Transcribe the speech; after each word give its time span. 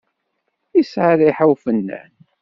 Yesɛa 0.75 1.13
rriḥa 1.17 1.45
ufennan. 1.53 2.11